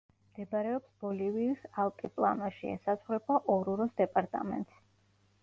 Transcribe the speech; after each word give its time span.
მდებარეობს 0.27 0.95
ბოლივიის 1.03 1.67
ალტიპლანოში, 1.83 2.73
ესაზღვრება 2.77 3.39
ორუროს 3.59 3.95
დეპარტამენტს. 4.03 4.83